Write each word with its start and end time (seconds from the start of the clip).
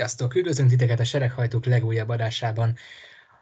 Sziasztok! 0.00 0.34
Üdvözlünk 0.34 0.70
titeket 0.70 1.00
a 1.00 1.04
Sereghajtók 1.04 1.64
legújabb 1.64 2.08
adásában. 2.08 2.76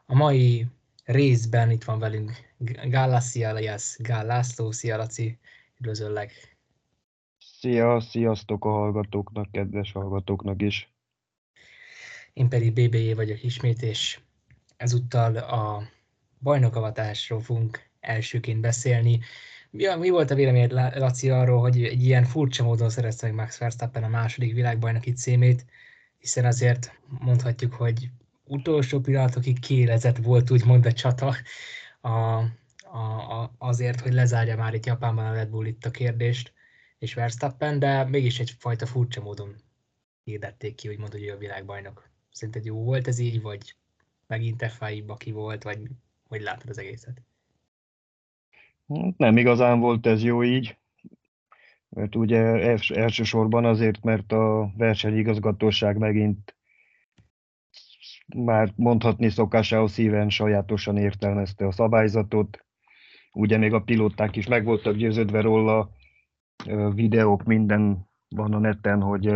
A 0.07 0.15
mai 0.15 0.67
részben 1.05 1.71
itt 1.71 1.85
van 1.85 1.99
velünk 1.99 2.33
Gálassi 2.85 3.45
alias 3.45 3.97
Gál 3.99 4.27
László. 4.27 4.71
Szia 4.71 4.97
Laci! 4.97 5.39
Üdvözöllek! 5.81 6.57
Szia, 7.39 8.01
sziasztok 8.01 8.65
a 8.65 8.69
hallgatóknak, 8.71 9.53
kedves 9.53 9.93
hallgatóknak 9.93 10.63
is! 10.63 10.93
Én 12.33 12.49
pedig 12.49 12.73
BBJ 12.73 13.13
vagyok 13.13 13.43
ismét, 13.43 13.83
és 13.83 14.21
ezúttal 14.77 15.37
a 15.37 15.83
bajnokavatásról 16.43 17.41
fogunk 17.41 17.91
elsőként 18.01 18.61
beszélni. 18.61 19.21
Mi, 19.71 19.85
mi 19.99 20.11
volt 20.11 20.31
a 20.31 20.35
véleményed, 20.35 20.73
Laci, 20.73 21.31
arról, 21.31 21.61
hogy 21.61 21.83
egy 21.83 22.03
ilyen 22.05 22.25
furcsa 22.25 22.65
módon 22.65 22.91
szerezte 22.91 23.27
meg 23.27 23.35
Max 23.35 23.59
Verstappen 23.59 24.05
a 24.05 24.09
második 24.09 24.55
világbajnoki 24.55 25.13
címét, 25.13 25.65
hiszen 26.29 26.45
azért 26.45 27.01
mondhatjuk, 27.07 27.75
hogy 27.75 28.11
utolsó 28.45 29.01
pillanatokig 29.01 29.59
kérezett 29.61 30.17
volt 30.17 30.51
úgymond 30.51 30.87
a 30.87 30.93
csata 30.93 31.35
a, 32.01 32.09
a, 32.09 32.99
a, 33.41 33.55
azért, 33.59 34.01
hogy 34.01 34.13
lezárja 34.13 34.57
már 34.57 34.75
itt 34.75 34.87
Japánban 34.87 35.27
a 35.27 35.33
Red 35.33 35.49
Bull 35.49 35.67
itt 35.67 35.85
a 35.85 35.91
kérdést, 35.91 36.53
és 36.99 37.15
Verstappen, 37.15 37.79
de 37.79 38.05
mégis 38.05 38.41
egyfajta 38.41 38.87
furcsa 38.87 39.23
módon 39.23 39.55
hirdették 40.25 40.75
ki, 40.75 40.87
hogy 40.87 40.99
mondod, 40.99 41.21
hogy 41.21 41.29
a 41.29 41.39
világbajnok. 41.39 42.11
Szerinted 42.31 42.65
jó 42.65 42.85
volt 42.85 43.09
ez 43.09 43.19
így, 43.19 43.43
vagy 43.43 43.75
megint 44.27 44.73
FI 44.73 45.03
baki 45.03 45.33
volt, 45.33 45.63
vagy 45.63 45.79
hogy 46.29 46.41
látod 46.41 46.71
az 46.71 46.79
egészet? 46.79 47.23
Nem 49.17 49.37
igazán 49.37 49.81
volt 49.81 50.07
ez 50.07 50.23
jó 50.23 50.45
így, 50.45 50.77
mert 51.89 52.17
ugye 52.17 52.39
els, 52.41 52.91
elsősorban 52.91 53.65
azért, 53.65 54.03
mert 54.03 54.33
a 54.33 54.73
versenyigazgatóság 54.77 55.97
megint 55.97 56.57
már 58.37 58.73
mondhatni 58.77 59.29
szokásához 59.29 59.93
szíven 59.93 60.29
sajátosan 60.29 60.97
értelmezte 60.97 61.67
a 61.67 61.73
szabályzatot. 61.73 62.67
Ugye 63.33 63.57
még 63.57 63.73
a 63.73 63.83
pilóták 63.83 64.37
is 64.37 64.47
meg 64.47 64.65
voltak 64.65 64.97
győződve 64.97 65.41
róla, 65.41 65.91
videók 66.95 67.45
minden 67.45 68.09
van 68.29 68.53
a 68.53 68.59
neten, 68.59 69.03
hogy 69.03 69.35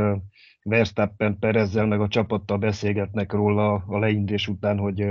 Verstappen 0.62 1.39
Perezzel 1.39 1.86
meg 1.86 2.00
a 2.00 2.08
csapattal 2.08 2.58
beszélgetnek 2.58 3.33
róla 3.33 3.73
a 3.75 3.98
leindés 3.98 4.48
után, 4.48 4.78
hogy 4.78 5.06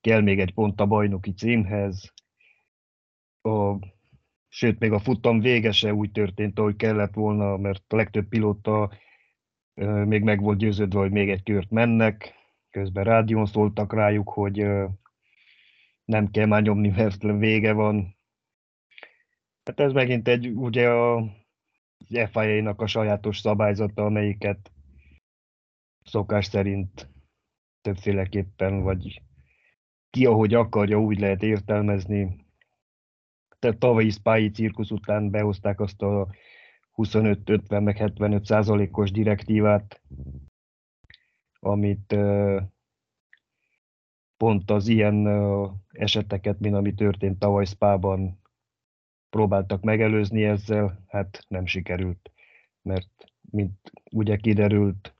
kell 0.00 0.20
még 0.20 0.40
egy 0.40 0.54
pont 0.54 0.80
a 0.80 0.86
bajnoki 0.86 1.32
címhez. 1.32 2.12
A, 3.40 3.78
sőt, 4.56 4.78
még 4.78 4.92
a 4.92 4.98
futam 4.98 5.40
vége 5.40 5.72
se 5.72 5.94
úgy 5.94 6.12
történt, 6.12 6.58
ahogy 6.58 6.76
kellett 6.76 7.14
volna, 7.14 7.56
mert 7.56 7.92
a 7.92 7.96
legtöbb 7.96 8.28
pilóta 8.28 8.92
még 10.04 10.22
meg 10.22 10.40
volt 10.40 10.58
győződve, 10.58 10.98
hogy 10.98 11.10
még 11.10 11.30
egy 11.30 11.42
kört 11.42 11.70
mennek. 11.70 12.34
Közben 12.70 13.04
rádión 13.04 13.46
szóltak 13.46 13.92
rájuk, 13.92 14.28
hogy 14.28 14.66
nem 16.04 16.30
kell 16.30 16.46
már 16.46 16.62
nyomni, 16.62 16.88
mert 16.88 17.22
vége 17.22 17.72
van. 17.72 18.16
Hát 19.64 19.80
ez 19.80 19.92
megint 19.92 20.28
egy, 20.28 20.48
ugye 20.48 20.90
a 20.90 21.30
FIA-nak 22.32 22.80
a 22.80 22.86
sajátos 22.86 23.38
szabályzata, 23.38 24.04
amelyiket 24.04 24.72
szokás 26.04 26.44
szerint 26.44 27.08
többféleképpen, 27.80 28.82
vagy 28.82 29.22
ki 30.10 30.26
ahogy 30.26 30.54
akarja, 30.54 31.00
úgy 31.00 31.18
lehet 31.18 31.42
értelmezni. 31.42 32.45
Tehát 33.58 33.78
tavalyi 33.78 34.10
Spy 34.10 34.50
cirkusz 34.50 34.90
után 34.90 35.30
behozták 35.30 35.80
azt 35.80 36.02
a 36.02 36.28
25-50 36.94 37.82
meg 37.82 37.96
75 37.96 38.44
százalékos 38.44 39.10
direktívát, 39.10 40.00
amit 41.60 42.16
pont 44.36 44.70
az 44.70 44.88
ilyen 44.88 45.26
eseteket, 45.88 46.58
mint 46.58 46.74
ami 46.74 46.94
történt 46.94 47.38
tavaly 47.38 47.64
Spában, 47.64 48.40
próbáltak 49.30 49.82
megelőzni 49.82 50.44
ezzel, 50.44 51.04
hát 51.06 51.44
nem 51.48 51.66
sikerült, 51.66 52.32
mert 52.82 53.10
mint 53.50 53.92
ugye 54.10 54.36
kiderült, 54.36 55.16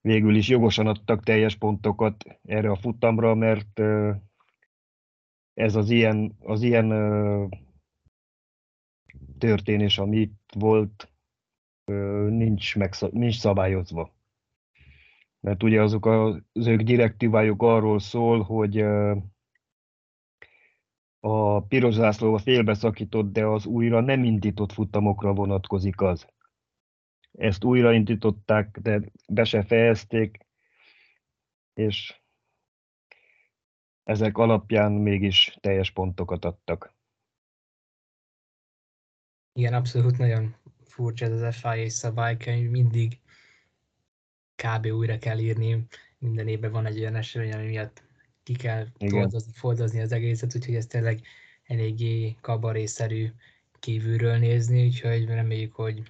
végül 0.00 0.36
is 0.36 0.48
jogosan 0.48 0.86
adtak 0.86 1.24
teljes 1.24 1.56
pontokat 1.56 2.24
erre 2.44 2.70
a 2.70 2.76
futamra, 2.76 3.34
mert 3.34 3.80
ez 5.58 5.74
az 5.74 5.90
ilyen, 5.90 6.36
az 6.40 6.62
ilyen 6.62 6.88
történés, 9.38 9.98
ami 9.98 10.16
itt 10.16 10.52
volt, 10.54 11.12
nincs, 12.28 12.76
megszab, 12.76 13.12
nincs 13.12 13.38
szabályozva. 13.38 14.16
Mert 15.40 15.62
ugye 15.62 15.82
azok 15.82 16.06
az 16.06 16.66
ők 16.66 16.80
direktívájuk 16.80 17.62
arról 17.62 17.98
szól, 17.98 18.42
hogy 18.42 18.80
a 21.20 21.60
piros 21.60 21.94
zászló 21.94 22.34
a 22.34 22.38
félbeszakított, 22.38 23.32
de 23.32 23.46
az 23.46 23.66
újra 23.66 24.00
nem 24.00 24.24
indított 24.24 24.72
futamokra 24.72 25.34
vonatkozik 25.34 26.00
az 26.00 26.26
ezt 27.32 27.64
újraindították, 27.64 28.78
de 28.82 29.00
be 29.28 29.44
se 29.44 29.62
fejezték, 29.62 30.46
és 31.74 32.22
ezek 34.08 34.38
alapján 34.38 34.92
mégis 34.92 35.56
teljes 35.60 35.90
pontokat 35.90 36.44
adtak. 36.44 36.94
Igen, 39.52 39.74
abszolút 39.74 40.18
nagyon 40.18 40.54
furcsa 40.84 41.24
ez 41.24 41.42
az 41.42 41.56
FIA 41.56 41.90
szabálykönyv, 41.90 42.70
mindig 42.70 43.20
kb. 44.54 44.86
újra 44.86 45.18
kell 45.18 45.38
írni, 45.38 45.86
minden 46.18 46.48
évben 46.48 46.70
van 46.70 46.86
egy 46.86 46.98
olyan 46.98 47.14
esemény, 47.14 47.52
ami 47.52 47.66
miatt 47.66 48.02
ki 48.42 48.54
kell 48.54 48.86
foldozni, 48.98 49.52
foldozni 49.52 50.00
az 50.00 50.12
egészet, 50.12 50.54
úgyhogy 50.54 50.74
ez 50.74 50.86
tényleg 50.86 51.20
eléggé 51.64 52.36
kabarészerű 52.40 53.28
kívülről 53.78 54.36
nézni, 54.36 54.86
úgyhogy 54.86 55.26
reméljük, 55.26 55.74
hogy 55.74 56.02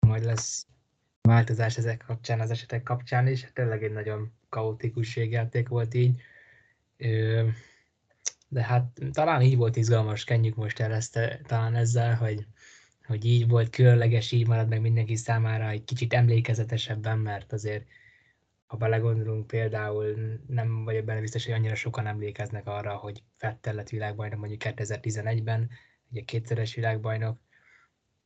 majd 0.00 0.24
lesz 0.24 0.66
változás 1.20 1.76
ezek 1.76 2.04
kapcsán, 2.06 2.40
az 2.40 2.50
esetek 2.50 2.82
kapcsán 2.82 3.26
is. 3.26 3.50
Tényleg 3.52 3.82
egy 3.82 3.92
nagyon 3.92 4.32
kaotikus 4.48 5.16
játék 5.16 5.68
volt 5.68 5.94
így. 5.94 6.22
De 8.48 8.62
hát 8.62 9.00
talán 9.12 9.42
így 9.42 9.56
volt 9.56 9.76
izgalmas, 9.76 10.24
kenjük 10.24 10.54
most 10.54 10.80
el 10.80 10.92
ezt 10.92 11.18
talán 11.46 11.74
ezzel, 11.74 12.14
hogy, 12.14 12.46
hogy 13.06 13.24
így 13.24 13.48
volt 13.48 13.70
különleges, 13.70 14.32
így 14.32 14.46
marad 14.46 14.68
meg 14.68 14.80
mindenki 14.80 15.16
számára 15.16 15.68
egy 15.68 15.84
kicsit 15.84 16.12
emlékezetesebben, 16.12 17.18
mert 17.18 17.52
azért 17.52 17.86
ha 18.66 18.78
belegondolunk 18.78 19.46
például, 19.46 20.16
nem 20.46 20.84
vagyok 20.84 21.04
benne 21.04 21.20
biztos, 21.20 21.44
hogy 21.44 21.54
annyira 21.54 21.74
sokan 21.74 22.06
emlékeznek 22.06 22.66
arra, 22.66 22.96
hogy 22.96 23.22
Fettel 23.36 23.74
lett 23.74 23.88
világbajnok 23.88 24.38
mondjuk 24.38 24.62
2011-ben, 24.64 25.70
ugye 26.10 26.20
kétszeres 26.20 26.74
világbajnok, 26.74 27.40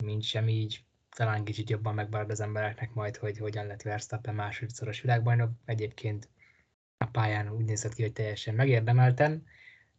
mint 0.05 0.23
sem 0.23 0.49
így 0.49 0.85
talán 1.17 1.45
kicsit 1.45 1.71
jobban 1.71 1.95
megmarad 1.95 2.31
az 2.31 2.41
embereknek 2.41 2.95
majd, 2.95 3.17
hogy 3.17 3.39
hogyan 3.39 3.67
lett 3.67 3.83
Verstappen 3.83 4.35
másodszoros 4.35 5.01
világbajnok. 5.01 5.51
Egyébként 5.65 6.29
a 6.99 7.05
pályán 7.05 7.51
úgy 7.51 7.65
nézett 7.65 7.95
ki, 7.95 8.03
hogy 8.03 8.13
teljesen 8.13 8.55
megérdemelten, 8.55 9.45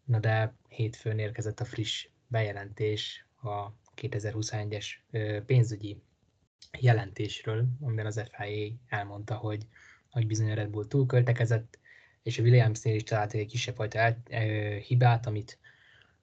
na 0.03 0.19
de 0.19 0.55
hétfőn 0.69 1.19
érkezett 1.19 1.59
a 1.59 1.65
friss 1.65 2.07
bejelentés 2.27 3.25
a 3.41 3.71
2021-es 3.95 4.85
pénzügyi 5.45 6.01
jelentésről, 6.79 7.67
amiben 7.81 8.05
az 8.05 8.29
FIA 8.31 8.73
elmondta, 8.87 9.35
hogy, 9.35 9.67
hogy 10.09 10.27
bizony 10.27 10.51
a 10.51 10.53
Red 10.53 10.69
Bull 10.69 10.87
túlköltekezett, 10.87 11.79
és 12.23 12.39
a 12.39 12.41
Williamsnél 12.41 12.95
is 12.95 13.03
találtak 13.03 13.39
egy 13.39 13.47
kisebb 13.47 13.75
fajta 13.75 14.17
hibát, 14.87 15.25
amit 15.25 15.59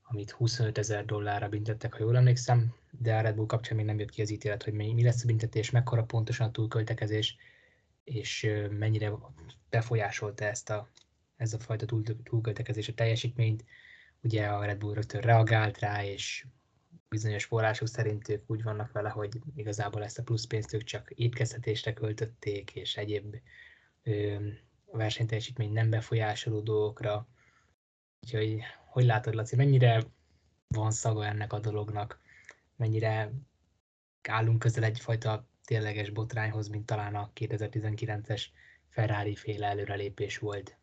amit 0.07 0.31
25 0.31 0.79
ezer 0.79 1.05
dollárra 1.05 1.49
büntettek, 1.49 1.93
ha 1.93 2.05
jól 2.05 2.17
emlékszem, 2.17 2.75
de 2.91 3.17
a 3.17 3.21
Red 3.21 3.35
Bull 3.35 3.47
kapcsán 3.47 3.77
még 3.77 3.87
nem 3.87 3.99
jött 3.99 4.11
ki 4.11 4.23
az 4.23 4.31
ítélet, 4.31 4.63
hogy 4.63 4.73
mi 4.73 5.03
lesz 5.03 5.23
a 5.23 5.27
büntetés, 5.27 5.71
mekkora 5.71 6.05
pontosan 6.05 6.47
a 6.47 6.51
túlköltekezés, 6.51 7.37
és 8.05 8.51
mennyire 8.71 9.13
befolyásolta 9.71 10.45
ezt 10.45 10.71
a, 10.71 10.89
ez 11.37 11.53
a 11.53 11.59
fajta 11.59 11.87
túl, 11.87 12.03
túlköltekezés 12.23 12.89
a 12.89 12.95
teljesítményt. 12.95 13.65
Ugye 14.23 14.47
a 14.47 14.65
Red 14.65 14.79
Bull 14.79 14.95
rögtön 14.95 15.21
reagált 15.21 15.79
rá, 15.79 16.05
és 16.05 16.47
bizonyos 17.09 17.45
források 17.45 17.89
szerint 17.89 18.29
ők 18.29 18.51
úgy 18.51 18.63
vannak 18.63 18.93
vele, 18.93 19.09
hogy 19.09 19.41
igazából 19.55 20.03
ezt 20.03 20.19
a 20.19 20.23
plusz 20.23 20.45
pénzt 20.45 20.73
ők 20.73 20.83
csak 20.83 21.11
étkeztetésre 21.11 21.93
költötték, 21.93 22.75
és 22.75 22.97
egyéb 22.97 23.37
ö, 24.03 24.37
versenyteljesítmény 24.93 25.73
nem 25.73 25.91
befolyásoló 25.91 26.61
dolgokra. 26.61 27.29
Úgyhogy 28.21 28.61
hogy 28.87 29.05
látod, 29.05 29.35
Laci, 29.35 29.57
mennyire 29.57 30.03
van 30.69 30.91
szaga 30.91 31.27
ennek 31.27 31.53
a 31.53 31.59
dolognak, 31.59 32.21
mennyire 32.77 33.33
állunk 34.29 34.59
közel 34.59 34.85
egyfajta 34.85 35.49
tényleges 35.65 36.11
botrányhoz, 36.11 36.69
mint 36.69 36.87
talán 36.87 37.15
a 37.15 37.31
2019-es 37.41 38.43
Ferrari 38.89 39.35
féle 39.35 39.67
előrelépés 39.67 40.39
volt? 40.39 40.79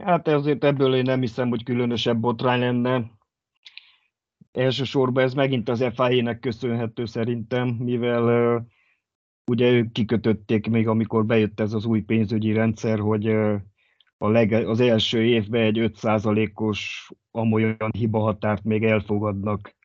Hát 0.00 0.28
azért 0.28 0.64
ebből 0.64 0.94
én 0.94 1.02
nem 1.02 1.20
hiszem, 1.20 1.48
hogy 1.48 1.62
különösebb 1.62 2.18
botrány 2.18 2.60
lenne. 2.60 3.10
Elsősorban 4.52 5.24
ez 5.24 5.34
megint 5.34 5.68
az 5.68 5.84
FIA-nek 5.94 6.38
köszönhető 6.38 7.04
szerintem, 7.04 7.68
mivel 7.68 8.66
ugye 9.50 9.70
ők 9.70 9.92
kikötötték 9.92 10.66
még, 10.66 10.88
amikor 10.88 11.26
bejött 11.26 11.60
ez 11.60 11.72
az 11.72 11.84
új 11.84 12.00
pénzügyi 12.00 12.52
rendszer, 12.52 12.98
hogy 12.98 13.26
a 14.16 14.28
leg, 14.28 14.52
az 14.52 14.80
első 14.80 15.24
évben 15.24 15.62
egy 15.62 15.78
5%-os 15.80 17.10
amolyan 17.30 17.90
hibahatárt 17.92 18.64
még 18.64 18.84
elfogadnak. 18.84 19.76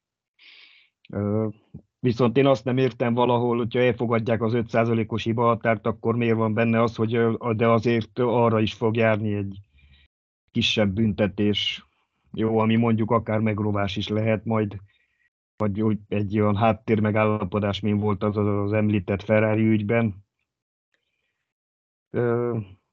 Viszont 2.00 2.38
én 2.38 2.46
azt 2.46 2.64
nem 2.64 2.78
értem 2.78 3.14
valahol, 3.14 3.58
hogyha 3.58 3.80
elfogadják 3.80 4.42
az 4.42 4.52
5%-os 4.56 5.24
hibahatárt, 5.24 5.86
akkor 5.86 6.16
miért 6.16 6.36
van 6.36 6.54
benne 6.54 6.82
az, 6.82 6.96
hogy 6.96 7.38
de 7.56 7.68
azért 7.68 8.20
arra 8.20 8.60
is 8.60 8.74
fog 8.74 8.96
járni 8.96 9.34
egy 9.34 9.60
kisebb 10.52 10.94
büntetés, 10.94 11.88
jó, 12.32 12.58
ami 12.60 12.76
mondjuk 12.76 13.12
akár 13.12 13.40
megrovás 13.40 13.96
is 13.96 14.08
lehet, 14.08 14.46
majd 14.46 14.78
vagy 15.58 15.98
egy 16.08 16.40
olyan 16.40 16.56
háttér 16.56 17.00
megállapodás, 17.00 17.80
mint 17.80 18.02
volt 18.02 18.24
az 18.24 18.38
az 18.38 18.74
említett 18.74 19.24
Ferrari 19.24 19.68
ügyben. 19.68 20.26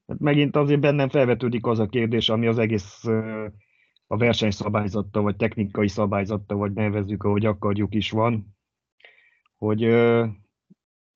Hát 0.07 0.19
megint 0.19 0.55
azért 0.55 0.79
bennem 0.79 1.09
felvetődik 1.09 1.65
az 1.65 1.79
a 1.79 1.85
kérdés, 1.85 2.29
ami 2.29 2.47
az 2.47 2.57
egész 2.57 3.03
a 4.07 4.17
versenyszabályzatta, 4.17 5.21
vagy 5.21 5.35
technikai 5.35 5.87
szabályzatta, 5.87 6.55
vagy 6.55 6.73
nevezzük, 6.73 7.23
ahogy 7.23 7.45
akarjuk 7.45 7.95
is 7.95 8.11
van, 8.11 8.54
hogy 9.57 9.81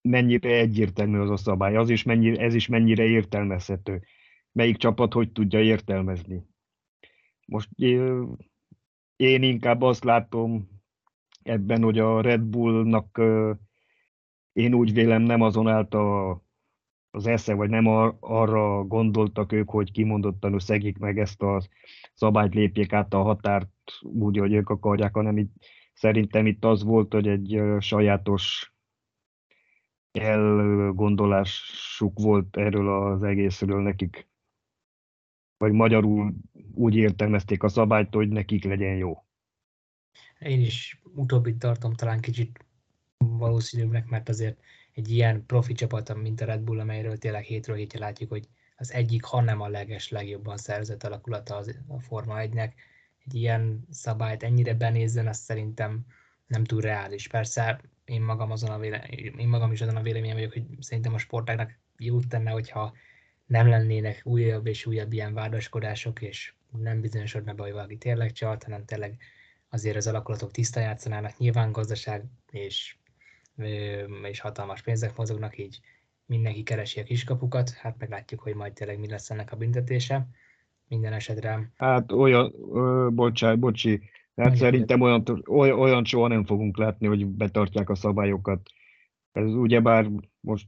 mennyire 0.01 0.50
egyértelmű 0.50 1.18
az 1.18 1.30
a 1.30 1.38
szabály, 1.38 1.75
az 1.75 1.89
is 1.89 2.03
mennyi, 2.03 2.39
ez 2.39 2.53
is 2.53 2.68
mennyire 2.68 3.03
értelmezhető. 3.03 4.03
Melyik 4.51 4.77
csapat 4.77 5.13
hogy 5.13 5.31
tudja 5.31 5.62
értelmezni. 5.62 6.44
Most 7.47 7.69
én 9.15 9.44
inkább 9.44 9.81
azt 9.81 10.03
látom 10.03 10.69
ebben, 11.44 11.83
hogy 11.83 12.00
a 12.00 12.21
Red 12.21 12.41
Bullnak 12.41 13.21
én 14.53 14.74
úgy 14.74 14.94
vélem 14.94 15.21
nem 15.21 15.42
azonáltal 15.42 16.44
az 17.12 17.27
esze, 17.27 17.53
vagy 17.53 17.69
nem 17.69 17.88
arra 18.19 18.83
gondoltak 18.83 19.51
ők, 19.51 19.69
hogy 19.69 19.92
kimondottan 19.92 20.59
szegik 20.59 20.97
meg 20.97 21.19
ezt 21.19 21.42
a 21.42 21.62
szabályt, 22.13 22.53
lépjék 22.53 22.94
át 22.94 23.13
a 23.13 23.21
határt 23.21 23.69
úgy, 24.01 24.38
hogy 24.38 24.53
ők 24.53 24.69
akarják, 24.69 25.13
hanem 25.13 25.38
itt, 25.38 25.53
szerintem 25.99 26.45
itt 26.45 26.65
az 26.65 26.83
volt, 26.83 27.13
hogy 27.13 27.27
egy 27.27 27.61
sajátos 27.79 28.73
elgondolásuk 30.11 32.19
volt 32.19 32.57
erről 32.57 33.11
az 33.11 33.23
egészről 33.23 33.81
nekik. 33.81 34.27
Vagy 35.57 35.71
magyarul 35.71 36.33
úgy 36.73 36.95
értelmezték 36.95 37.63
a 37.63 37.67
szabályt, 37.67 38.13
hogy 38.13 38.29
nekik 38.29 38.63
legyen 38.63 38.95
jó. 38.95 39.25
Én 40.39 40.61
is 40.61 41.01
utóbbit 41.15 41.57
tartom 41.57 41.93
talán 41.93 42.19
kicsit 42.19 42.65
valószínűbbnek, 43.17 44.09
mert 44.09 44.29
azért 44.29 44.59
egy 44.93 45.09
ilyen 45.09 45.45
profi 45.45 45.73
csapat, 45.73 46.15
mint 46.15 46.41
a 46.41 46.45
Red 46.45 46.61
Bull, 46.61 46.79
amelyről 46.79 47.17
tényleg 47.17 47.43
hétről 47.43 47.75
hétre 47.75 47.99
látjuk, 47.99 48.29
hogy 48.29 48.47
az 48.75 48.91
egyik, 48.91 49.23
ha 49.23 49.41
nem 49.41 49.61
a 49.61 49.67
leges, 49.67 50.09
legjobban 50.09 50.57
szerzett 50.57 51.03
alakulata 51.03 51.55
az, 51.55 51.79
a 51.87 51.99
Forma 51.99 52.35
1-nek, 52.37 52.71
egy 53.25 53.36
ilyen 53.36 53.88
szabályt 53.89 54.44
ennyire 54.44 54.74
benézzen, 54.74 55.27
azt 55.27 55.44
szerintem 55.44 56.06
nem 56.48 56.63
túl 56.63 56.81
reális. 56.81 57.27
Persze 57.27 57.81
én 58.06 58.21
magam, 58.21 58.51
azon 58.51 58.69
a 58.69 58.80
véle, 58.80 58.98
én 59.38 59.48
magam 59.48 59.71
is 59.71 59.81
azon 59.81 59.95
a 59.95 60.01
véleményem 60.01 60.36
vagyok, 60.36 60.54
hogy 60.54 60.66
szerintem 60.80 61.13
a 61.13 61.18
sportágnak 61.18 61.77
jót 61.98 62.27
tenne, 62.27 62.51
hogyha 62.51 62.94
nem 63.45 63.68
lennének 63.68 64.21
újabb 64.24 64.68
és 64.68 64.86
újabb 64.86 65.13
ilyen 65.13 65.33
vádaskodások, 65.33 66.21
és 66.21 66.54
nem 66.81 67.01
bizonyosodna 67.01 67.54
be, 67.54 67.63
hogy 67.63 67.71
valaki 67.71 67.98
tényleg 67.98 68.31
csalt, 68.31 68.63
hanem 68.63 68.86
tényleg 68.86 69.18
azért 69.69 69.95
az 69.95 70.07
alakulatok 70.07 70.51
tiszta 70.51 70.80
játszanának, 70.80 71.38
nyilván 71.38 71.71
gazdaság 71.71 72.24
és, 72.51 72.95
és 74.24 74.39
hatalmas 74.39 74.81
pénzek 74.81 75.16
mozognak, 75.16 75.57
így 75.57 75.80
mindenki 76.25 76.63
keresi 76.63 77.00
a 77.00 77.04
kiskapukat, 77.04 77.69
hát 77.69 77.95
meglátjuk, 77.98 78.39
hogy 78.39 78.56
majd 78.56 78.74
tényleg 78.74 79.00
mi 79.00 79.10
lesz 79.10 79.30
ennek 79.30 79.51
a 79.51 79.56
büntetése. 79.56 80.27
Minden 80.89 81.13
esetre... 81.13 81.71
Hát 81.75 82.12
olyan, 82.12 82.53
ö, 82.74 83.07
bocsánat, 83.12 83.59
bocsi, 83.59 84.01
hát 84.36 84.56
szerintem 84.56 85.01
olyan, 85.01 85.24
olyan, 85.47 85.80
olyan 85.80 86.06
soha 86.06 86.27
nem 86.27 86.45
fogunk 86.45 86.77
látni, 86.77 87.07
hogy 87.07 87.25
betartják 87.25 87.89
a 87.89 87.95
szabályokat. 87.95 88.69
Ez 89.31 89.53
ugyebár 89.53 90.09
most 90.39 90.68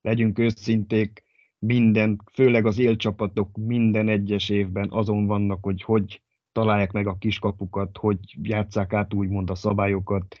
legyünk 0.00 0.38
őszinték, 0.38 1.22
minden, 1.58 2.20
főleg 2.32 2.66
az 2.66 2.78
élcsapatok 2.78 3.56
minden 3.56 4.08
egyes 4.08 4.48
évben 4.48 4.86
azon 4.90 5.26
vannak, 5.26 5.64
hogy 5.64 5.82
hogy 5.82 6.22
találják 6.52 6.92
meg 6.92 7.06
a 7.06 7.18
kiskapukat, 7.18 7.96
hogy 7.96 8.18
játsszák 8.42 8.92
át 8.92 9.14
úgymond 9.14 9.50
a 9.50 9.54
szabályokat, 9.54 10.38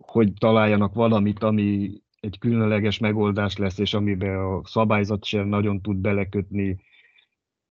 hogy 0.00 0.32
találjanak 0.38 0.94
valamit, 0.94 1.42
ami 1.42 1.90
egy 2.20 2.38
különleges 2.38 2.98
megoldás 2.98 3.56
lesz, 3.56 3.78
és 3.78 3.94
amiben 3.94 4.38
a 4.38 4.60
szabályzat 4.64 5.24
sem 5.24 5.48
nagyon 5.48 5.82
tud 5.82 5.96
belekötni. 5.96 6.80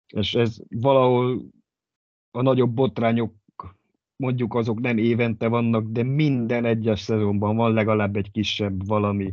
És 0.08 0.36
ez 0.36 0.58
valahol 0.70 1.42
a 2.32 2.42
nagyobb 2.42 2.74
botrányok, 2.74 3.34
mondjuk 4.16 4.54
azok 4.54 4.80
nem 4.80 4.98
évente 4.98 5.48
vannak, 5.48 5.88
de 5.88 6.04
minden 6.04 6.66
egyes 6.66 7.00
szezonban 7.00 7.56
van 7.56 7.74
legalább 7.74 8.16
egy 8.16 8.32
kisebb 8.32 8.88
valami. 8.88 9.30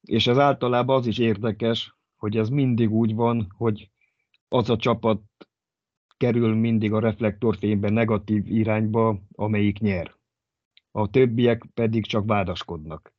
És 0.00 0.26
ez 0.26 0.38
általában 0.38 0.96
az 0.96 1.06
is 1.06 1.18
érdekes, 1.18 1.96
hogy 2.16 2.36
ez 2.36 2.48
mindig 2.48 2.92
úgy 2.92 3.14
van, 3.14 3.46
hogy 3.56 3.90
az 4.48 4.70
a 4.70 4.76
csapat 4.76 5.22
kerül 6.16 6.54
mindig 6.54 6.92
a 6.92 7.00
reflektorfényben 7.00 7.92
negatív 7.92 8.50
irányba, 8.50 9.20
amelyik 9.32 9.78
nyer. 9.78 10.14
A 10.90 11.10
többiek 11.10 11.66
pedig 11.74 12.06
csak 12.06 12.26
vádaskodnak. 12.26 13.14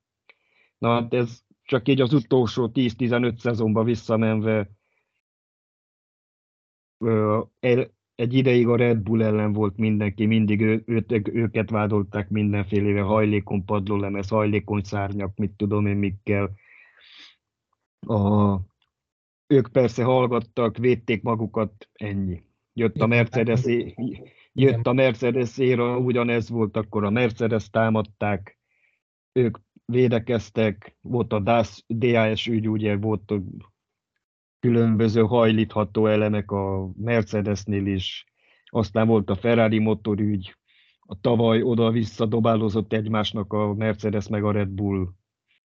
Na 0.78 0.94
hát 0.94 1.14
ez 1.14 1.44
csak 1.64 1.88
így 1.88 2.02
az 2.02 2.14
utolsó 2.14 2.72
10-15 2.74 3.38
szezonban 3.38 3.86
visszamenve 3.86 4.77
egy 8.16 8.34
ideig 8.34 8.68
a 8.68 8.76
Red 8.76 8.98
Bull 8.98 9.24
ellen 9.24 9.54
volt 9.54 9.78
mindenki, 9.78 10.26
mindig 10.26 10.62
ő, 10.62 10.84
őt, 10.86 11.12
őket 11.28 11.70
vádolták 11.70 12.30
mindenféle 12.30 13.02
hajlékony 13.02 13.66
padlólemez, 13.66 14.30
hajlékony 14.30 14.82
szárnyak, 14.84 15.38
mit 15.38 15.52
tudom 15.52 15.86
én 15.86 15.98
mikkel. 15.98 16.52
A, 18.08 18.56
ők 19.48 19.68
persze 19.72 20.04
hallgattak, 20.04 20.78
védték 20.78 21.22
magukat, 21.22 21.90
ennyi. 21.94 22.44
Jött 22.74 22.96
a 22.96 23.08
Mercedes, 23.08 23.62
jött 24.54 24.88
a 24.88 24.94
Mercedes 24.94 25.58
éra, 25.58 25.98
ugyanez 25.98 26.50
volt, 26.50 26.78
akkor 26.78 27.04
a 27.04 27.10
Mercedes 27.10 27.70
támadták, 27.70 28.60
ők 29.32 29.58
védekeztek, 29.86 30.98
volt 31.02 31.34
a 31.34 31.40
DAS, 31.40 31.84
DAS 31.88 32.48
ügy, 32.48 32.70
ugye 32.70 32.98
volt 32.98 33.34
különböző 34.60 35.22
hajlítható 35.22 36.06
elemek 36.08 36.52
a 36.52 36.92
Mercedesnél 36.98 37.86
is, 37.86 38.26
aztán 38.66 39.08
volt 39.08 39.30
a 39.30 39.36
Ferrari 39.36 39.80
motorügy, 39.80 40.56
a 41.00 41.20
tavaly 41.20 41.62
oda-vissza 41.62 42.26
dobálózott 42.26 42.94
egymásnak 42.94 43.54
a 43.54 43.74
Mercedes 43.74 44.28
meg 44.28 44.44
a 44.44 44.52
Red 44.52 44.70
Bull. 44.70 45.08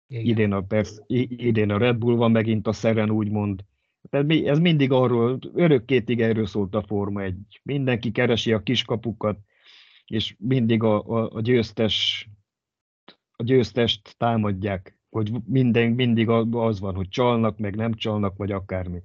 Idén 0.07 0.53
a, 0.53 0.61
persze, 0.61 1.05
idén 1.07 1.71
a 1.71 1.79
Red 1.79 1.97
Bull 1.97 2.17
van 2.17 2.31
megint 2.31 2.67
a 2.67 2.73
szeren, 2.73 3.11
úgymond. 3.11 3.65
Ez 4.45 4.59
mindig 4.59 4.93
arról, 4.93 5.39
örökkétig 5.55 6.21
erről 6.21 6.47
szólt 6.47 6.75
a 6.75 6.83
Forma 6.83 7.23
egy. 7.23 7.61
Mindenki 7.63 8.11
keresi 8.11 8.53
a 8.53 8.63
kiskapukat, 8.63 9.39
és 10.07 10.37
mindig 10.39 10.83
a, 10.83 11.03
a, 11.03 11.31
a 11.33 11.41
győztes 11.41 12.29
a 13.41 13.43
győztest 13.43 14.15
támadják, 14.19 14.99
hogy 15.11 15.33
minden, 15.45 15.91
mindig 15.91 16.29
az 16.29 16.81
van, 16.81 16.95
hogy 16.95 17.09
csalnak, 17.09 17.59
meg 17.59 17.77
nem 17.77 17.95
csalnak, 17.95 18.37
vagy 18.37 18.53
akármi. 18.53 19.03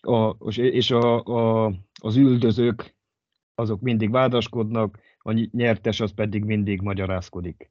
A, 0.00 0.30
és 0.54 0.90
a, 0.90 1.24
a, 1.24 1.72
az 2.00 2.16
üldözők, 2.16 2.96
azok 3.54 3.80
mindig 3.80 4.10
vádaskodnak, 4.10 4.98
a 5.18 5.32
nyertes 5.50 6.00
az 6.00 6.12
pedig 6.12 6.44
mindig 6.44 6.80
magyarázkodik. 6.80 7.70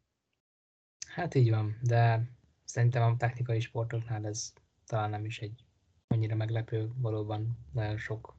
Hát 1.08 1.36
így 1.36 1.50
van, 1.50 1.78
de 1.82 2.30
szerintem 2.64 3.12
a 3.12 3.18
technikai 3.18 3.60
sportoknál 3.60 4.26
ez 4.26 4.54
talán 4.86 5.10
nem 5.10 5.26
is 5.26 5.40
egy 5.40 5.66
annyira 6.08 6.36
meglepő, 6.36 6.90
valóban 6.98 7.58
nagyon 7.74 7.98
sok 7.98 8.36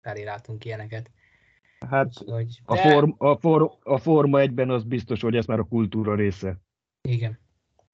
felé 0.00 0.24
látunk 0.24 0.64
ilyeneket. 0.64 1.10
Hát 1.86 2.14
hogy, 2.14 2.60
a, 2.64 2.76
form, 2.76 3.10
a, 3.16 3.36
form, 3.36 3.66
a 3.82 3.98
Forma 3.98 4.40
egyben 4.40 4.70
az 4.70 4.84
biztos, 4.84 5.20
hogy 5.20 5.36
ez 5.36 5.46
már 5.46 5.58
a 5.58 5.64
kultúra 5.64 6.14
része. 6.14 6.60
Igen, 7.08 7.38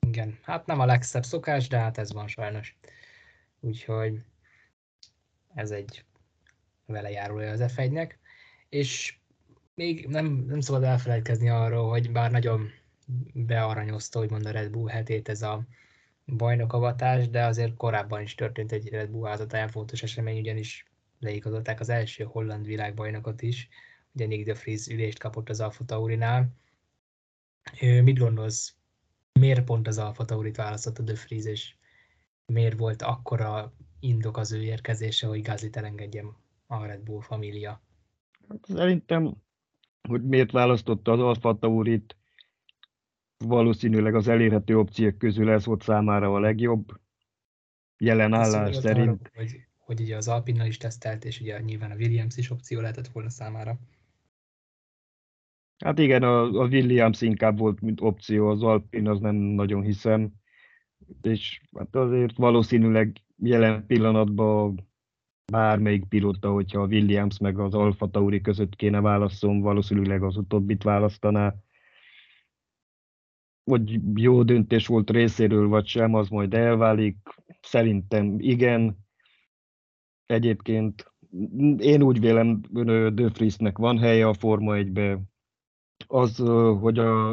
igen. 0.06 0.38
Hát 0.42 0.66
nem 0.66 0.80
a 0.80 0.84
legszebb 0.84 1.25
szokás, 1.25 1.68
de 1.68 1.78
hát 1.78 1.99
ez 1.99 2.12
van 2.12 2.28
sajnos. 2.28 2.76
Úgyhogy 3.61 4.20
ez 5.54 5.70
egy 5.70 6.04
vele 6.87 7.11
járója 7.11 7.50
az 7.50 7.73
f 7.73 7.80
És 8.68 9.16
még 9.75 10.06
nem, 10.06 10.26
nem 10.26 10.61
szabad 10.61 10.82
elfelejtkezni 10.82 11.49
arról, 11.49 11.88
hogy 11.88 12.12
bár 12.12 12.30
nagyon 12.30 12.70
bearanyozta, 13.32 14.20
úgymond 14.20 14.46
a 14.46 14.50
Red 14.50 14.70
Bull 14.70 14.88
hetét 14.88 15.28
ez 15.28 15.42
a 15.42 15.66
bajnokavatás, 16.26 17.28
de 17.28 17.44
azért 17.44 17.76
korábban 17.76 18.23
is 18.23 18.34
történt 18.34 18.73
egy 18.73 18.88
Red 18.88 19.11
Bull 19.11 19.28
házatáján 19.28 19.68
fontos 19.68 20.02
esemény, 20.02 20.38
ugyanis 20.38 20.87
leigazolták 21.18 21.80
az 21.80 21.88
első 21.88 22.25
holland 22.25 22.66
világbajnokot 22.66 23.42
is, 23.42 23.68
ugye 24.12 24.26
Nick 24.26 24.44
de 24.46 24.54
Vries 24.54 24.87
ülést 24.87 25.18
kapott 25.18 25.49
az 25.49 25.61
Alfa 25.61 25.84
Taurinál. 25.84 26.49
Mit 27.80 28.18
gondolsz 28.18 28.75
miért 29.40 29.64
pont 29.64 29.86
az 29.86 29.98
Alfa 29.98 30.24
Taurit 30.24 30.56
választotta 30.56 31.02
De 31.02 31.14
Vries, 31.26 31.44
és 31.44 31.74
miért 32.46 32.78
volt 32.78 33.02
akkora 33.02 33.72
indok 34.00 34.36
az 34.36 34.52
ő 34.52 34.62
érkezése, 34.62 35.26
hogy 35.26 35.42
Gazlit 35.42 35.76
elengedjem 35.76 36.36
a 36.66 36.84
Red 36.84 37.00
Bull 37.00 37.20
família? 37.20 37.82
Szerintem, 38.62 39.34
hogy 40.08 40.22
miért 40.24 40.50
választotta 40.50 41.12
az 41.12 41.20
Alfa 41.20 41.58
Taurit, 41.58 42.16
valószínűleg 43.38 44.14
az 44.14 44.28
elérhető 44.28 44.78
opciók 44.78 45.18
közül 45.18 45.50
ez 45.50 45.64
volt 45.64 45.82
számára 45.82 46.34
a 46.34 46.40
legjobb. 46.40 47.00
Jelen 47.98 48.32
állás 48.32 48.76
szerint. 48.76 49.08
Arra, 49.08 49.30
hogy, 49.34 49.66
hogy 49.78 50.00
ugye 50.00 50.16
az 50.16 50.28
Alpinnal 50.28 50.66
is 50.66 50.76
tesztelt, 50.76 51.24
és 51.24 51.40
ugye 51.40 51.60
nyilván 51.60 51.90
a 51.90 51.94
Williams 51.94 52.36
is 52.36 52.50
opció 52.50 52.80
lehetett 52.80 53.08
volna 53.08 53.30
számára. 53.30 53.78
Hát 55.78 55.98
igen, 55.98 56.22
a, 56.22 56.42
a 56.42 56.66
Williams 56.66 57.20
inkább 57.20 57.58
volt, 57.58 57.80
mint 57.80 58.00
opció, 58.00 58.48
az 58.48 58.62
Alpin 58.62 59.08
az 59.08 59.20
nem 59.20 59.34
nagyon 59.34 59.82
hiszem, 59.82 60.32
és 61.22 61.60
hát 61.76 61.96
azért 61.96 62.36
valószínűleg 62.36 63.16
jelen 63.36 63.86
pillanatban 63.86 64.88
bármelyik 65.52 66.04
pilóta, 66.04 66.52
hogyha 66.52 66.80
a 66.80 66.86
Williams 66.86 67.38
meg 67.38 67.58
az 67.58 67.74
Alfa 67.74 68.10
Tauri 68.10 68.40
között 68.40 68.76
kéne 68.76 69.00
válaszolnom, 69.00 69.60
valószínűleg 69.60 70.22
az 70.22 70.36
utóbbit 70.36 70.82
választaná. 70.82 71.54
Hogy 73.64 74.00
jó 74.14 74.42
döntés 74.42 74.86
volt 74.86 75.10
részéről, 75.10 75.68
vagy 75.68 75.86
sem, 75.86 76.14
az 76.14 76.28
majd 76.28 76.54
elválik. 76.54 77.16
Szerintem 77.60 78.36
igen. 78.38 78.98
Egyébként 80.26 81.12
én 81.78 82.02
úgy 82.02 82.20
vélem, 82.20 82.60
De 83.14 83.28
Vriesnek 83.28 83.78
van 83.78 83.98
helye 83.98 84.28
a 84.28 84.34
Forma 84.34 84.74
1-be. 84.76 85.20
Az, 86.06 86.37
hogy 86.80 86.99
a, 86.99 87.30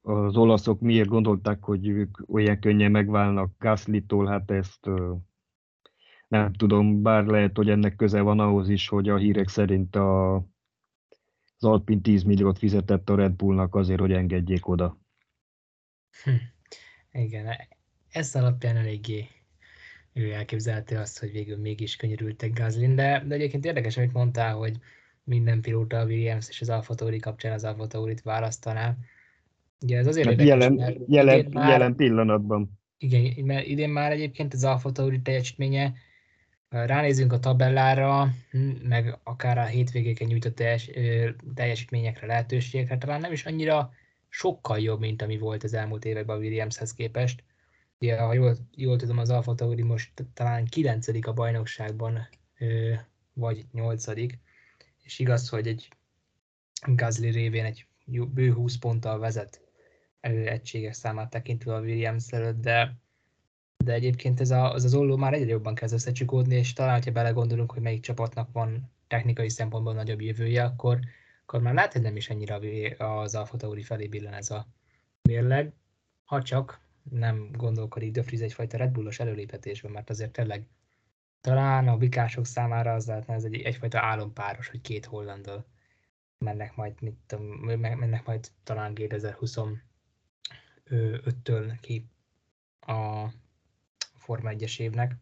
az 0.00 0.36
olaszok 0.36 0.80
miért 0.80 1.08
gondolták, 1.08 1.62
hogy 1.62 1.88
ők 1.88 2.18
olyan 2.28 2.58
könnyen 2.60 2.90
megválnak 2.90 3.54
Gasly-tól, 3.58 4.26
hát 4.26 4.50
ezt 4.50 4.90
nem 6.28 6.52
tudom, 6.52 7.02
bár 7.02 7.24
lehet, 7.24 7.56
hogy 7.56 7.70
ennek 7.70 7.96
köze 7.96 8.20
van 8.20 8.40
ahhoz 8.40 8.68
is, 8.68 8.88
hogy 8.88 9.08
a 9.08 9.16
hírek 9.16 9.48
szerint 9.48 9.96
a, 9.96 10.34
az 11.56 11.64
Alpin 11.64 12.02
10 12.02 12.22
milliót 12.22 12.58
fizetett 12.58 13.08
a 13.08 13.14
Red 13.14 13.32
Bullnak 13.32 13.74
azért, 13.74 14.00
hogy 14.00 14.12
engedjék 14.12 14.68
oda. 14.68 14.98
Hm. 16.24 16.30
Igen, 17.20 17.46
ez 18.08 18.34
alapján 18.34 18.76
eléggé 18.76 19.28
ő 20.12 20.32
elképzelte 20.32 21.00
azt, 21.00 21.18
hogy 21.18 21.30
végül 21.32 21.56
mégis 21.56 21.96
könyörültek 21.96 22.52
Gazlin, 22.52 22.94
de, 22.94 23.24
de 23.26 23.34
egyébként 23.34 23.64
érdekes, 23.64 23.96
amit 23.96 24.12
mondtál, 24.12 24.54
hogy 24.54 24.78
minden 25.30 25.60
pilóta 25.60 25.98
a 25.98 26.04
Williams 26.04 26.48
és 26.48 26.60
az 26.60 26.68
Alfa 26.68 26.94
Tauri 26.94 27.18
kapcsán 27.18 27.52
az 27.52 27.64
Alfa 27.64 27.86
Tauri-t 27.86 28.22
választaná. 28.22 28.96
Ugye 29.80 29.98
ez 29.98 30.06
azért 30.06 30.26
hát 30.28 30.40
érdekes, 30.40 30.52
jelen, 30.52 30.72
mert 30.72 30.96
jelen, 31.06 31.46
már, 31.52 31.68
jelen 31.68 31.94
pillanatban. 31.94 32.78
Igen, 32.98 33.44
mert 33.44 33.66
idén 33.66 33.90
már 33.90 34.12
egyébként 34.12 34.54
az 34.54 34.64
Alfa 34.64 34.92
Tauri 34.92 35.20
teljesítménye 35.20 35.92
ránézünk 36.68 37.32
a 37.32 37.38
tabellára, 37.38 38.28
meg 38.82 39.18
akár 39.22 39.58
a 39.58 39.64
hétvégéken 39.64 40.26
nyújtott 40.26 40.54
teljes, 40.54 40.90
teljesítményekre, 41.54 42.26
lehetőségekre, 42.26 42.98
talán 42.98 43.20
nem 43.20 43.32
is 43.32 43.44
annyira 43.44 43.92
sokkal 44.28 44.78
jobb, 44.78 45.00
mint 45.00 45.22
ami 45.22 45.38
volt 45.38 45.64
az 45.64 45.74
elmúlt 45.74 46.04
években 46.04 46.36
a 46.36 46.40
Williamshez 46.40 46.94
képest. 46.94 47.42
Ugye, 47.98 48.18
ha 48.18 48.32
jól, 48.32 48.56
jól 48.76 48.96
tudom, 48.96 49.18
az 49.18 49.30
Alfa 49.30 49.54
Tauri 49.54 49.82
most 49.82 50.12
talán 50.34 50.64
9 50.64 51.06
a 51.26 51.32
bajnokságban, 51.32 52.28
vagy 53.32 53.64
8 53.72 54.06
és 55.10 55.18
igaz, 55.18 55.48
hogy 55.48 55.66
egy 55.66 55.88
Gasly 56.86 57.28
révén 57.28 57.64
egy 57.64 57.86
bő 58.06 58.52
20 58.52 58.76
ponttal 58.76 59.18
vezet 59.18 59.60
egységes 60.20 60.96
számát 60.96 61.30
tekintve 61.30 61.74
a 61.74 61.80
Williams 61.80 62.32
előtt, 62.32 62.60
de 62.60 62.98
de 63.84 63.92
egyébként 63.92 64.40
ez 64.40 64.50
a, 64.50 64.72
az, 64.72 64.84
az 64.84 64.94
olló 64.94 65.16
már 65.16 65.32
egyre 65.32 65.50
jobban 65.50 65.74
kezd 65.74 65.94
összecsukódni, 65.94 66.54
és 66.54 66.72
talán, 66.72 67.02
ha 67.02 67.10
belegondolunk, 67.10 67.72
hogy 67.72 67.82
melyik 67.82 68.00
csapatnak 68.00 68.52
van 68.52 68.90
technikai 69.06 69.48
szempontból 69.48 69.94
nagyobb 69.94 70.20
jövője, 70.20 70.64
akkor, 70.64 70.98
akkor 71.42 71.60
már 71.60 71.74
lehet, 71.74 71.92
hogy 71.92 72.02
nem 72.02 72.16
is 72.16 72.30
annyira 72.30 72.58
az 72.98 73.34
Alfa 73.34 73.56
Tauri 73.56 73.82
felé 73.82 74.06
billen 74.06 74.32
ez 74.32 74.50
a 74.50 74.66
mérleg, 75.22 75.72
ha 76.24 76.42
csak 76.42 76.80
nem 77.10 77.48
gondolkodik 77.52 78.10
De 78.10 78.22
Vries 78.22 78.40
egyfajta 78.40 78.76
Red 78.76 78.90
Bullos 78.90 79.20
előlépetésben, 79.20 79.92
mert 79.92 80.10
azért 80.10 80.32
tényleg 80.32 80.66
talán 81.40 81.88
a 81.88 81.96
bikások 81.96 82.46
számára 82.46 82.92
az 82.92 83.06
lehetne 83.06 83.34
ez 83.34 83.44
egy, 83.44 83.60
egyfajta 83.60 84.00
álompáros, 84.00 84.68
hogy 84.68 84.80
két 84.80 85.04
hollandal 85.04 85.66
mennek 86.38 86.76
majd, 86.76 87.02
mit 87.02 87.16
tudom, 87.26 87.46
mennek 87.78 88.26
majd 88.26 88.50
talán 88.62 88.92
2025-től 88.94 91.78
ki 91.80 92.06
a 92.80 93.28
Forma 94.14 94.50
1-es 94.52 94.80
évnek, 94.80 95.16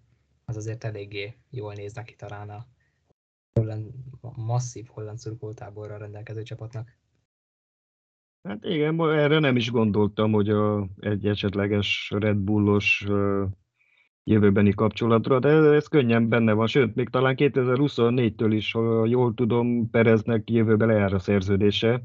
az 0.45 0.57
azért 0.57 0.85
eléggé 0.85 1.37
jól 1.51 1.75
néz 1.75 1.95
neki 1.95 2.15
talán 2.15 2.51
a, 2.51 2.67
holland, 3.53 3.93
masszív 4.37 4.87
holland 4.87 5.19
szurkoltáborra 5.19 5.97
rendelkező 5.97 6.43
csapatnak. 6.43 6.97
Hát 8.43 8.65
igen, 8.65 9.01
erre 9.01 9.39
nem 9.39 9.57
is 9.57 9.71
gondoltam, 9.71 10.33
hogy 10.33 10.49
a, 10.49 10.89
egy 11.01 11.27
esetleges 11.27 12.13
Red 12.17 12.37
Bullos 12.37 13.07
jövőbeni 14.31 14.71
kapcsolatra, 14.71 15.39
de 15.39 15.49
ez 15.49 15.87
könnyen 15.87 16.29
benne 16.29 16.53
van, 16.53 16.67
sőt, 16.67 16.95
még 16.95 17.09
talán 17.09 17.35
2024-től 17.39 18.51
is, 18.51 18.73
ha 18.73 19.07
jól 19.07 19.35
tudom, 19.35 19.91
Pereznek 19.91 20.51
jövőben 20.51 20.89
lejár 20.89 21.15
a 21.15 21.19
szerződése, 21.19 22.03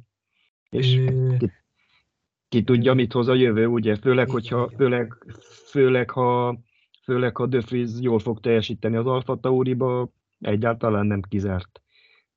és 0.70 1.00
ki, 1.38 1.52
ki 2.50 2.64
tudja, 2.64 2.94
mit 2.94 3.14
hoz 3.14 3.28
a 3.28 3.34
jövő, 3.34 3.68
ugye, 3.68 3.96
főleg, 3.96 4.30
hogyha. 4.30 4.72
Főleg, 4.78 5.14
főleg, 5.70 6.10
ha 6.10 6.58
főleg 7.04 7.38
ha 7.38 7.48
Vries 7.48 7.90
jól 8.00 8.20
fog 8.20 8.40
teljesíteni 8.40 8.96
az 8.96 9.06
Alfa 9.06 9.36
Tauriba, 9.36 10.10
egyáltalán 10.40 11.06
nem 11.06 11.22
kizárt. 11.22 11.82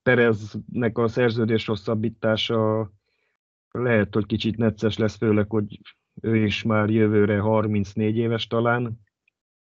Pereznek 0.03 0.99
a 0.99 1.09
szerződés 1.09 1.67
rosszabbítása 1.67 2.91
lehet, 3.71 4.15
hogy 4.15 4.27
kicsit 4.27 4.57
necces 4.57 4.97
lesz, 4.97 5.17
főleg, 5.17 5.51
hogy 5.51 5.81
ő 6.21 6.37
is 6.37 6.63
már 6.63 6.91
jövőre 6.91 7.39
34 7.39 8.17
éves 8.17 8.47
talán, 8.47 9.01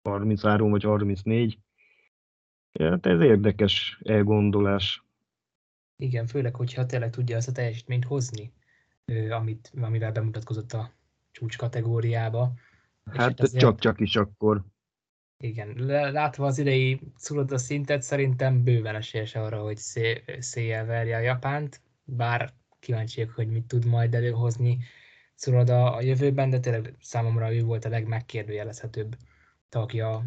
33 0.02 0.71
vagy 0.71 0.82
34. 0.82 1.59
Hát 2.80 3.06
ez 3.06 3.21
érdekes 3.21 4.00
elgondolás. 4.04 5.04
Igen, 5.97 6.26
főleg, 6.26 6.54
hogyha 6.54 6.87
tényleg 6.87 7.11
tudja 7.11 7.37
ezt 7.37 7.49
a 7.49 7.52
teljesítményt 7.52 8.04
hozni, 8.04 8.52
amit, 9.30 9.73
amivel 9.80 10.12
bemutatkozott 10.12 10.73
a 10.73 10.92
csúcs 11.30 11.56
kategóriába. 11.56 12.52
Hát 13.11 13.59
csak-csak 13.59 14.00
is 14.00 14.16
akkor. 14.16 14.64
Igen, 15.38 15.75
látva 16.12 16.47
az 16.47 16.59
idei 16.59 17.00
Curoda 17.18 17.59
szintet, 17.59 18.02
szerintem 18.02 18.64
bőven 18.64 18.94
esélyes 18.94 19.35
arra, 19.35 19.62
hogy 19.62 19.76
széjjel 20.38 20.85
verje 20.85 21.16
a 21.16 21.21
Japánt, 21.21 21.80
bár 22.04 22.52
kíváncsiak, 22.80 23.30
hogy 23.30 23.49
mit 23.49 23.64
tud 23.64 23.85
majd 23.85 24.14
előhozni 24.14 24.78
Curoda 25.37 25.94
a 25.94 26.00
jövőben, 26.00 26.50
de 26.50 26.61
tényleg 26.61 26.94
számomra 27.00 27.54
ő 27.54 27.62
volt 27.62 27.85
a 27.85 27.88
legmegkérdőjelezhetőbb 27.88 29.16
tagja 29.73 30.25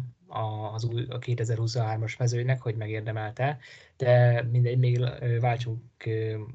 az 0.72 0.84
új, 0.84 1.06
a 1.08 1.18
2023-as 1.18 2.18
mezőnek, 2.18 2.62
hogy 2.62 2.76
megérdemelte, 2.76 3.58
de 3.96 4.42
mindegy, 4.42 4.78
még 4.78 5.04
váltsunk 5.40 5.82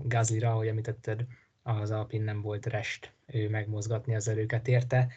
Gazlira, 0.04 0.52
hogy 0.52 0.68
említetted, 0.68 1.26
az 1.64 1.92
Alpin 1.92 2.22
nem 2.22 2.42
volt 2.42 2.66
rest 2.66 3.14
ő 3.26 3.50
megmozgatni 3.50 4.16
az 4.16 4.28
erőket 4.28 4.68
érte. 4.68 5.12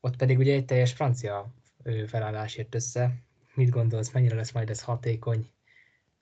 Ott 0.00 0.16
pedig 0.16 0.38
ugye 0.38 0.54
egy 0.54 0.64
teljes 0.64 0.92
francia 0.92 1.52
felállás 2.06 2.56
jött 2.56 2.74
össze. 2.74 3.14
Mit 3.54 3.70
gondolsz, 3.70 4.12
mennyire 4.12 4.34
lesz 4.34 4.52
majd 4.52 4.70
ez 4.70 4.82
hatékony? 4.82 5.50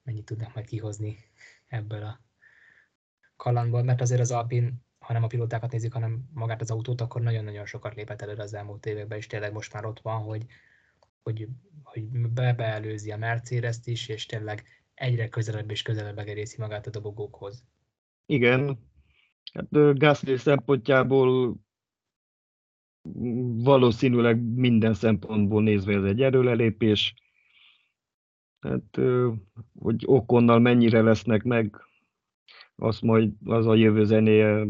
Mennyit 0.02 0.24
tudnak 0.24 0.54
majd 0.54 0.66
kihozni 0.66 1.18
ebből 1.66 2.02
a 2.02 2.20
kalandból? 3.36 3.82
Mert 3.82 4.00
azért 4.00 4.20
az 4.20 4.30
Alpin, 4.30 4.84
ha 4.98 5.12
nem 5.12 5.22
a 5.22 5.26
pilótákat 5.26 5.72
nézik, 5.72 5.92
hanem 5.92 6.28
magát 6.32 6.60
az 6.60 6.70
autót, 6.70 7.00
akkor 7.00 7.20
nagyon-nagyon 7.20 7.66
sokat 7.66 7.94
lépett 7.94 8.22
előre 8.22 8.42
az 8.42 8.54
elmúlt 8.54 8.86
években, 8.86 9.18
és 9.18 9.26
tényleg 9.26 9.52
most 9.52 9.72
már 9.72 9.84
ott 9.84 10.00
van, 10.00 10.22
hogy, 10.22 10.46
hogy, 11.22 11.48
hogy 11.82 12.08
bebeelőzi 12.08 13.10
a 13.10 13.16
Mercedes-t 13.16 13.86
is, 13.86 14.08
és 14.08 14.26
tényleg 14.26 14.64
egyre 14.94 15.28
közelebb 15.28 15.70
és 15.70 15.82
közelebb 15.82 16.18
egerészi 16.18 16.56
magát 16.58 16.86
a 16.86 16.90
dobogókhoz. 16.90 17.64
Igen, 18.26 18.78
hát 19.52 19.98
Gasly 19.98 20.34
szempontjából 20.34 21.56
valószínűleg 23.62 24.42
minden 24.42 24.94
szempontból 24.94 25.62
nézve 25.62 25.94
ez 25.94 26.04
egy 26.04 26.22
erőlelépés. 26.22 27.14
Hát, 28.60 28.98
hogy 29.78 30.02
okonnal 30.06 30.58
mennyire 30.58 31.02
lesznek 31.02 31.42
meg, 31.42 31.76
azt 32.74 33.02
majd 33.02 33.32
az 33.44 33.66
a 33.66 33.74
jövő 33.74 34.04
zenéje, 34.04 34.66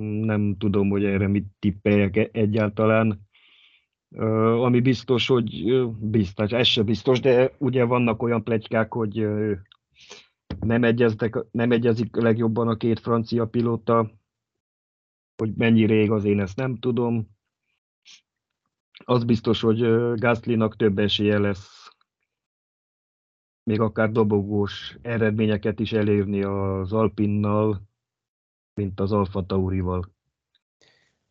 nem 0.00 0.56
tudom, 0.58 0.88
hogy 0.88 1.04
erre 1.04 1.26
mit 1.26 1.46
tippeljek 1.58 2.16
e-, 2.16 2.28
egyáltalán. 2.32 3.20
Ami 4.16 4.80
biztos, 4.80 5.26
hogy 5.26 5.64
biztos, 6.00 6.50
ez 6.50 6.66
se 6.66 6.82
biztos, 6.82 7.20
de 7.20 7.54
ugye 7.58 7.84
vannak 7.84 8.22
olyan 8.22 8.44
plegykák, 8.44 8.92
hogy 8.92 9.26
nem, 10.60 10.84
egyeztek, 10.84 11.38
nem 11.50 11.70
egyezik 11.70 12.16
legjobban 12.16 12.68
a 12.68 12.76
két 12.76 13.00
francia 13.00 13.46
pilóta, 13.46 14.10
hogy 15.36 15.54
mennyi 15.54 15.86
rég 15.86 16.10
az 16.10 16.24
én 16.24 16.40
ezt 16.40 16.56
nem 16.56 16.76
tudom. 16.76 17.28
Az 19.04 19.24
biztos, 19.24 19.60
hogy 19.60 19.78
Gaslynak 20.14 20.76
több 20.76 20.98
esélye 20.98 21.38
lesz 21.38 21.82
még 23.62 23.80
akár 23.80 24.10
dobogós 24.10 24.98
eredményeket 25.02 25.80
is 25.80 25.92
elérni 25.92 26.42
az 26.42 26.92
Alpinnal, 26.92 27.82
mint 28.74 29.00
az 29.00 29.12
Alfa 29.12 29.46
Taurival. 29.46 30.11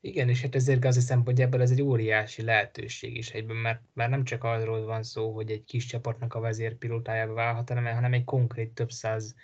Igen, 0.03 0.29
és 0.29 0.41
hát 0.41 0.55
ezért 0.55 0.79
Gazi 0.79 0.99
szempontjából 0.99 1.61
ez 1.61 1.71
egy 1.71 1.81
óriási 1.81 2.41
lehetőség 2.41 3.17
is 3.17 3.31
egyben, 3.31 3.55
mert 3.55 3.81
már 3.93 4.09
nem 4.09 4.23
csak 4.23 4.43
arról 4.43 4.85
van 4.85 5.03
szó, 5.03 5.33
hogy 5.33 5.51
egy 5.51 5.63
kis 5.63 5.85
csapatnak 5.85 6.33
a 6.33 6.39
vezérpilótájába 6.39 7.33
válhat, 7.33 7.69
hanem, 7.69 7.93
hanem 7.93 8.13
egy 8.13 8.23
konkrét 8.23 8.73
több 8.73 8.91
száz 8.91 9.35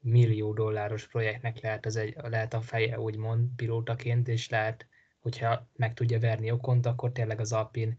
millió 0.00 0.52
dolláros 0.52 1.06
projektnek 1.06 1.60
lehet, 1.60 1.86
az 1.86 1.96
egy, 1.96 2.16
lehet 2.22 2.54
a 2.54 2.60
feje, 2.60 3.00
úgymond, 3.00 3.48
pilótaként, 3.56 4.28
és 4.28 4.48
lehet, 4.48 4.86
hogyha 5.20 5.68
meg 5.76 5.94
tudja 5.94 6.18
verni 6.18 6.50
okont, 6.50 6.86
akkor 6.86 7.12
tényleg 7.12 7.40
az 7.40 7.52
Alpin 7.52 7.98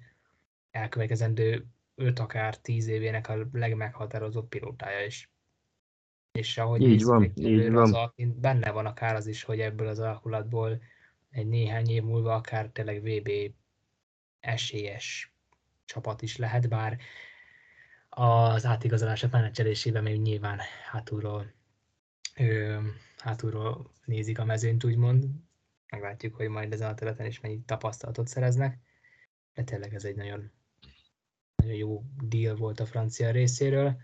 elkövetkezendő 0.71 1.65
5 1.95 2.19
akár 2.19 2.57
10 2.57 2.87
évének 2.87 3.29
a 3.29 3.47
legmeghatározóbb 3.51 4.47
pilótája 4.47 5.05
is. 5.05 5.31
És 6.31 6.57
ahogy 6.57 6.81
így 6.81 7.03
van, 7.03 7.31
így 7.35 7.71
van. 7.71 7.83
Az 7.83 7.93
Alpin, 7.93 8.39
benne 8.39 8.71
van 8.71 8.85
akár 8.85 9.15
az 9.15 9.27
is, 9.27 9.43
hogy 9.43 9.59
ebből 9.59 9.87
az 9.87 9.99
alakulatból 9.99 10.81
egy 11.29 11.47
néhány 11.47 11.89
év 11.89 12.03
múlva 12.03 12.35
akár 12.35 12.69
tényleg 12.69 13.01
VB 13.01 13.29
esélyes 14.39 15.33
csapat 15.85 16.21
is 16.21 16.37
lehet, 16.37 16.69
bár 16.69 16.97
az 18.09 18.65
átigazolások 18.65 19.31
menedzselésében 19.31 20.03
még 20.03 20.21
nyilván 20.21 20.59
hátulról, 20.91 21.53
ö, 22.35 22.79
hátulról 23.17 23.91
nézik 24.05 24.39
a 24.39 24.45
mezőnyt, 24.45 24.83
úgymond. 24.83 25.25
Meglátjuk, 25.91 26.35
hogy 26.35 26.47
majd 26.49 26.73
ezen 26.73 26.89
a 26.89 26.93
területen 26.93 27.25
is 27.25 27.39
mennyi 27.39 27.61
tapasztalatot 27.65 28.27
szereznek. 28.27 28.79
De 29.53 29.63
tényleg 29.63 29.93
ez 29.93 30.05
egy 30.05 30.15
nagyon, 30.15 30.51
nagyon 31.55 31.75
jó 31.75 32.03
deal 32.21 32.55
volt 32.55 32.79
a 32.79 32.85
francia 32.85 33.31
részéről, 33.31 34.01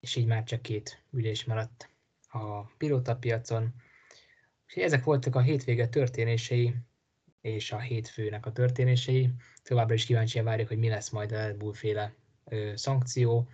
és 0.00 0.16
így 0.16 0.26
már 0.26 0.44
csak 0.44 0.62
két 0.62 1.04
ülés 1.10 1.44
maradt 1.44 1.90
a 2.28 2.62
pilótapiacon. 2.62 3.74
És 4.66 4.82
ezek 4.82 5.04
voltak 5.04 5.34
a 5.34 5.40
hétvége 5.40 5.88
történései, 5.88 6.74
és 7.40 7.72
a 7.72 7.78
hétfőnek 7.78 8.46
a 8.46 8.52
történései. 8.52 9.30
Továbbra 9.62 9.94
is 9.94 10.04
kíváncsian 10.04 10.44
várjuk, 10.44 10.68
hogy 10.68 10.78
mi 10.78 10.88
lesz 10.88 11.10
majd 11.10 11.32
a 11.32 11.36
Red 11.36 11.56
Bull 11.56 11.74
szankció, 12.74 13.48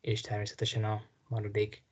és 0.00 0.20
természetesen 0.20 0.84
a 0.84 1.02
maradék 1.28 1.84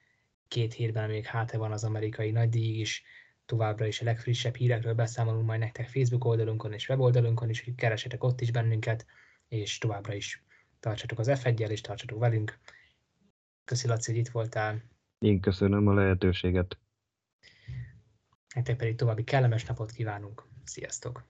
két 0.49 0.73
hétben, 0.73 1.11
még 1.11 1.27
hátra 1.27 1.59
van 1.59 1.73
az 1.73 1.85
amerikai 1.85 2.31
nagydíj 2.31 2.81
is, 2.81 3.03
továbbra 3.47 3.87
is 3.87 4.01
a 4.01 4.05
legfrissebb 4.05 4.55
hírekről 4.55 4.95
beszámolunk 4.95 5.47
majd 5.47 5.61
nektek 5.61 5.89
Facebook 5.89 6.25
oldalunkon 6.25 6.73
és 6.73 6.89
weboldalunkon 6.89 7.49
is, 7.49 7.65
hogy 7.65 7.75
keresetek 7.75 8.25
ott 8.25 8.41
is 8.41 8.51
bennünket, 8.51 9.07
és 9.49 9.79
továbbra 9.79 10.15
is 10.15 10.43
tartsatok 10.81 11.19
az 11.19 11.41
f 11.41 11.47
és 11.47 11.81
tartsatok 11.81 12.19
velünk. 12.19 12.59
Köszi 13.65 13.87
Laci, 13.87 14.11
hogy 14.11 14.21
itt 14.21 14.29
voltál. 14.29 14.83
Én 15.19 15.41
köszönöm 15.41 15.87
a 15.87 15.95
lehetőséget. 15.95 16.79
Nektek 18.55 18.77
pedig 18.77 18.97
további 18.97 19.25
kellemes 19.25 19.65
napot 19.65 19.91
kívánunk. 19.91 20.45
Sziasztok! 20.65 21.25